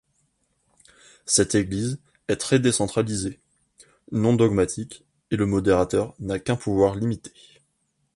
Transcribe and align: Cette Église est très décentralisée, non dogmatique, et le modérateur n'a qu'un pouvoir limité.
Cette 1.27 1.53
Église 1.53 1.99
est 2.27 2.37
très 2.37 2.57
décentralisée, 2.57 3.39
non 4.11 4.33
dogmatique, 4.33 5.05
et 5.29 5.35
le 5.35 5.45
modérateur 5.45 6.15
n'a 6.19 6.39
qu'un 6.39 6.55
pouvoir 6.55 6.95
limité. 6.95 7.31